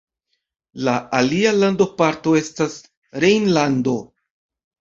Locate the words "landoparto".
1.63-2.33